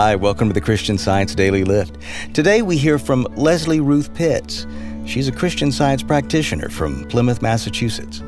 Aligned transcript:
Hi, 0.00 0.14
welcome 0.14 0.46
to 0.46 0.54
the 0.54 0.60
Christian 0.60 0.96
Science 0.96 1.34
Daily 1.34 1.64
Lift. 1.64 1.96
Today 2.32 2.62
we 2.62 2.76
hear 2.76 3.00
from 3.00 3.24
Lesley 3.34 3.80
Ruth 3.80 4.14
Pitts. 4.14 4.64
She's 5.04 5.26
a 5.26 5.32
Christian 5.32 5.72
Science 5.72 6.04
practitioner 6.04 6.68
from 6.68 7.04
Plymouth, 7.08 7.42
Massachusetts. 7.42 8.20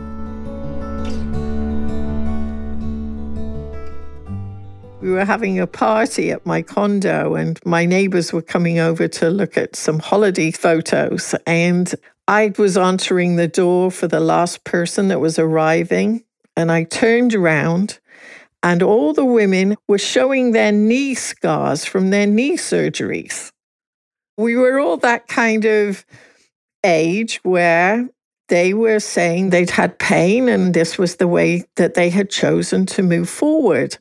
We 5.01 5.13
were 5.13 5.25
having 5.25 5.61
a 5.61 5.69
party 5.69 6.33
at 6.33 6.45
my 6.45 6.61
condo, 6.61 7.37
and 7.37 7.61
my 7.65 7.85
neighbors 7.85 8.33
were 8.33 8.43
coming 8.43 8.81
over 8.81 9.07
to 9.07 9.31
look 9.31 9.57
at 9.57 9.77
some 9.77 10.01
holiday 10.01 10.51
photos. 10.51 11.37
And 11.47 11.95
I 12.27 12.53
was 12.59 12.77
answering 12.77 13.37
the 13.37 13.47
door 13.47 13.93
for 13.93 14.09
the 14.09 14.19
last 14.19 14.65
person 14.65 15.07
that 15.07 15.21
was 15.21 15.39
arriving. 15.39 16.25
And 16.57 16.73
I 16.73 16.83
turned 16.83 17.33
around 17.33 18.01
and 18.63 18.83
all 18.83 19.13
the 19.13 19.25
women 19.25 19.77
were 19.89 19.99
showing 19.99 20.53
their 20.53 20.73
knee 20.73 21.15
scars 21.15 21.85
from 21.85 22.11
their 22.11 22.27
knee 22.27 22.57
surgeries. 22.57 23.51
We 24.37 24.57
were 24.57 24.79
all 24.79 24.97
that 24.99 25.29
kind 25.29 25.65
of 25.65 26.05
age 26.85 27.41
where 27.43 28.09
they 28.51 28.75
were 28.75 28.99
saying 28.99 29.51
they'd 29.51 29.71
had 29.71 29.99
pain 29.99 30.49
and 30.49 30.75
this 30.75 30.99
was 30.99 31.17
the 31.17 31.29
way 31.29 31.65
that 31.77 31.95
they 31.95 32.11
had 32.11 32.29
chosen 32.29 32.85
to 32.85 33.03
move 33.03 33.31
forward. 33.31 33.97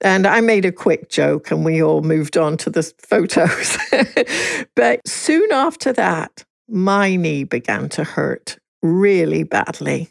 And 0.00 0.26
I 0.26 0.40
made 0.40 0.64
a 0.64 0.72
quick 0.72 1.08
joke 1.08 1.50
and 1.50 1.64
we 1.64 1.82
all 1.82 2.02
moved 2.02 2.36
on 2.36 2.56
to 2.58 2.70
the 2.70 2.82
photos. 2.98 3.78
but 4.74 5.06
soon 5.06 5.50
after 5.52 5.92
that, 5.92 6.44
my 6.68 7.14
knee 7.14 7.44
began 7.44 7.88
to 7.90 8.02
hurt 8.02 8.58
really 8.82 9.44
badly. 9.44 10.10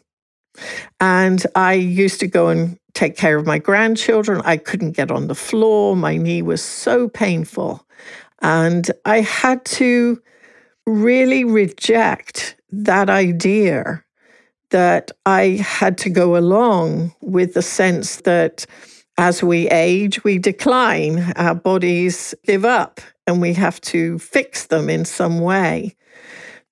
And 0.98 1.44
I 1.54 1.74
used 1.74 2.20
to 2.20 2.26
go 2.26 2.48
and 2.48 2.78
take 3.02 3.16
care 3.16 3.36
of 3.36 3.44
my 3.44 3.58
grandchildren. 3.58 4.40
I 4.44 4.56
couldn't 4.56 4.92
get 4.92 5.10
on 5.10 5.26
the 5.26 5.34
floor. 5.34 5.96
My 5.96 6.16
knee 6.16 6.40
was 6.40 6.62
so 6.62 7.08
painful. 7.08 7.84
And 8.42 8.88
I 9.04 9.22
had 9.22 9.64
to 9.80 10.22
really 10.86 11.42
reject 11.42 12.54
that 12.70 13.10
idea 13.10 14.04
that 14.70 15.10
I 15.26 15.58
had 15.60 15.98
to 15.98 16.10
go 16.10 16.36
along 16.36 17.12
with 17.20 17.54
the 17.54 17.62
sense 17.62 18.20
that 18.20 18.66
as 19.18 19.42
we 19.42 19.68
age, 19.70 20.22
we 20.22 20.38
decline, 20.38 21.32
our 21.34 21.56
bodies 21.56 22.36
give 22.44 22.64
up, 22.64 23.00
and 23.26 23.40
we 23.40 23.52
have 23.54 23.80
to 23.80 24.20
fix 24.20 24.66
them 24.66 24.88
in 24.88 25.04
some 25.04 25.40
way 25.40 25.96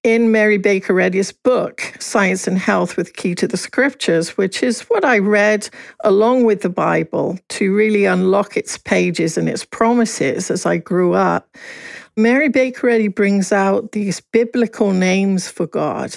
in 0.02 0.32
Mary 0.32 0.56
Baker 0.56 0.98
Eddy's 0.98 1.30
book, 1.30 1.94
Science 2.00 2.46
and 2.46 2.58
Health 2.58 2.96
with 2.96 3.16
Key 3.16 3.34
to 3.34 3.46
the 3.46 3.58
Scriptures, 3.58 4.30
which 4.36 4.62
is 4.62 4.82
what 4.82 5.04
I 5.04 5.18
read 5.18 5.68
along 6.04 6.44
with 6.44 6.62
the 6.62 6.70
Bible 6.70 7.38
to 7.50 7.74
really 7.74 8.06
unlock 8.06 8.56
its 8.56 8.78
pages 8.78 9.36
and 9.36 9.48
its 9.48 9.64
promises 9.64 10.50
as 10.50 10.64
I 10.64 10.78
grew 10.78 11.12
up. 11.12 11.54
Mary 12.16 12.48
Baker 12.48 12.88
Eddy 12.88 13.08
brings 13.08 13.52
out 13.52 13.92
these 13.92 14.20
biblical 14.20 14.92
names 14.92 15.48
for 15.48 15.66
God, 15.66 16.16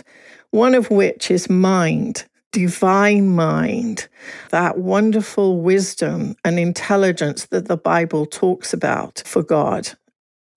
one 0.52 0.76
of 0.76 0.90
which 0.90 1.30
is 1.30 1.50
mind, 1.50 2.26
divine 2.52 3.36
mind, 3.36 4.08
that 4.52 4.78
wonderful 4.78 5.60
wisdom 5.60 6.36
and 6.46 6.58
intelligence 6.58 7.48
that 7.48 7.68
the 7.68 7.78
Bible 7.78 8.26
talks 8.26 8.74
about 8.74 9.22
for 9.26 9.44
God 9.44 9.92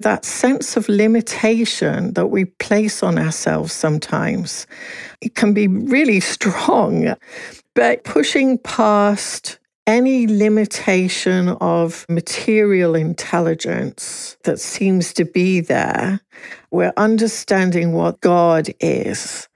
that 0.00 0.24
sense 0.24 0.76
of 0.76 0.88
limitation 0.88 2.12
that 2.14 2.26
we 2.26 2.44
place 2.44 3.02
on 3.02 3.18
ourselves 3.18 3.72
sometimes 3.72 4.66
it 5.20 5.34
can 5.34 5.52
be 5.52 5.68
really 5.68 6.20
strong 6.34 7.14
but 7.74 8.04
pushing 8.04 8.58
past 8.58 9.58
any 9.86 10.26
limitation 10.26 11.48
of 11.60 12.04
material 12.08 12.96
intelligence 12.96 14.36
that 14.42 14.58
seems 14.58 15.12
to 15.12 15.24
be 15.24 15.60
there 15.60 16.20
we're 16.70 16.92
understanding 16.96 17.92
what 17.92 18.20
god 18.20 18.68
is 18.80 19.48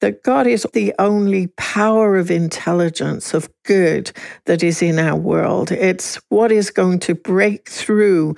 that 0.00 0.22
God 0.22 0.46
is 0.46 0.66
the 0.74 0.94
only 0.98 1.48
power 1.56 2.16
of 2.16 2.30
intelligence, 2.30 3.34
of 3.34 3.48
good 3.64 4.12
that 4.44 4.62
is 4.62 4.80
in 4.80 4.98
our 4.98 5.16
world. 5.16 5.72
It's 5.72 6.20
what 6.28 6.52
is 6.52 6.70
going 6.70 7.00
to 7.00 7.14
break 7.14 7.68
through 7.68 8.36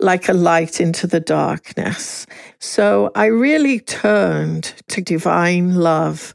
like 0.00 0.28
a 0.28 0.32
light 0.32 0.80
into 0.80 1.06
the 1.06 1.20
darkness. 1.20 2.26
So 2.60 3.10
I 3.14 3.26
really 3.26 3.80
turned 3.80 4.74
to 4.88 5.00
divine 5.00 5.74
love 5.74 6.34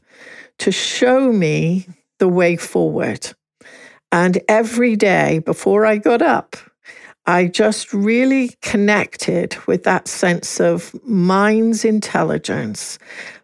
to 0.58 0.70
show 0.70 1.32
me 1.32 1.86
the 2.18 2.28
way 2.28 2.56
forward. 2.56 3.32
And 4.12 4.40
every 4.48 4.96
day 4.96 5.40
before 5.40 5.84
I 5.86 5.96
got 5.96 6.22
up, 6.22 6.56
I 7.26 7.46
just 7.46 7.92
really 7.92 8.50
connected 8.60 9.56
with 9.66 9.84
that 9.84 10.08
sense 10.08 10.60
of 10.60 10.94
mind's 11.04 11.84
intelligence. 11.84 12.98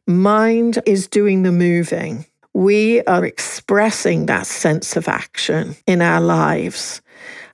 Mind 0.07 0.81
is 0.85 1.09
doing 1.09 1.43
the 1.43 1.53
moving. 1.53 2.27
We 2.53 3.01
are 3.03 3.25
expressing 3.25 4.27
that 4.27 4.47
sense 4.47 4.97
of 4.97 5.09
action 5.09 5.77
in 5.87 6.03
our 6.03 6.21
lives. 6.21 7.01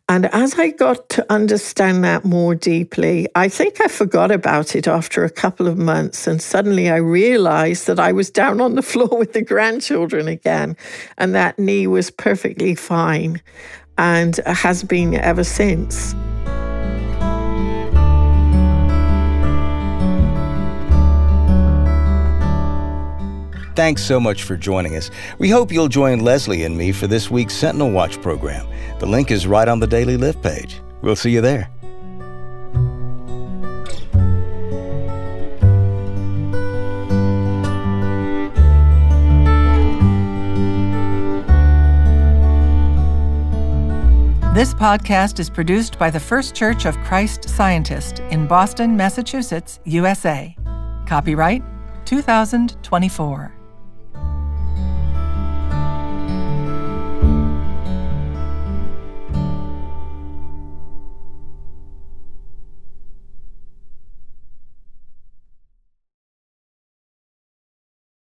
And 0.08 0.26
as 0.26 0.54
I 0.56 0.70
got 0.70 1.08
to 1.10 1.26
understand 1.32 2.04
that 2.04 2.24
more 2.24 2.54
deeply, 2.54 3.26
I 3.34 3.48
think 3.48 3.80
I 3.80 3.88
forgot 3.88 4.30
about 4.30 4.76
it 4.76 4.86
after 4.86 5.24
a 5.24 5.30
couple 5.30 5.66
of 5.66 5.76
months. 5.76 6.28
And 6.28 6.40
suddenly 6.40 6.88
I 6.88 6.96
realized 6.96 7.88
that 7.88 7.98
I 7.98 8.12
was 8.12 8.30
down 8.30 8.60
on 8.60 8.76
the 8.76 8.82
floor 8.92 9.18
with 9.18 9.32
the 9.32 9.42
grandchildren 9.42 10.28
again, 10.28 10.76
and 11.18 11.34
that 11.34 11.58
knee 11.58 11.88
was 11.88 12.10
perfectly 12.10 12.76
fine 12.76 13.42
and 13.98 14.36
has 14.46 14.84
been 14.84 15.14
ever 15.14 15.42
since. 15.42 16.14
Thanks 23.76 24.02
so 24.02 24.18
much 24.18 24.44
for 24.44 24.56
joining 24.56 24.96
us. 24.96 25.10
We 25.38 25.50
hope 25.50 25.70
you'll 25.70 25.88
join 25.88 26.20
Lesley 26.20 26.64
and 26.64 26.76
me 26.76 26.92
for 26.92 27.06
this 27.06 27.30
week's 27.30 27.52
Sentinel 27.52 27.90
Watch 27.90 28.22
program. 28.22 28.66
The 29.00 29.06
link 29.06 29.30
is 29.30 29.46
right 29.46 29.68
on 29.68 29.80
the 29.80 29.86
Daily 29.86 30.16
Lift 30.16 30.42
page. 30.42 30.80
We'll 31.02 31.14
see 31.14 31.30
you 31.30 31.42
there. 31.42 31.70
This 44.54 44.72
podcast 44.72 45.38
is 45.38 45.50
produced 45.50 45.98
by 45.98 46.08
the 46.08 46.18
First 46.18 46.54
Church 46.54 46.86
of 46.86 46.96
Christ 47.00 47.46
Scientist 47.46 48.20
in 48.30 48.46
Boston, 48.46 48.96
Massachusetts, 48.96 49.80
USA. 49.84 50.56
Copyright 51.06 51.62
2024. 52.06 53.55